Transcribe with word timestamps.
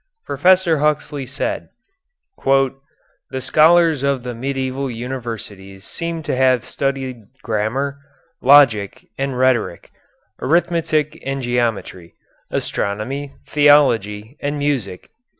Professor 0.25 0.79
Huxley 0.79 1.27
said: 1.27 1.69
The 2.43 3.39
scholars 3.39 4.01
of 4.01 4.23
the 4.23 4.33
medieval 4.33 4.89
universities 4.89 5.85
seem 5.85 6.23
to 6.23 6.35
have 6.35 6.65
studied 6.65 7.25
grammar, 7.43 7.99
logic, 8.41 9.07
and 9.19 9.37
rhetoric; 9.37 9.91
arithmetic 10.41 11.21
and 11.23 11.43
geometry; 11.43 12.15
astronomy, 12.49 13.35
theology, 13.45 14.37
and 14.41 14.57
music. 14.57 15.11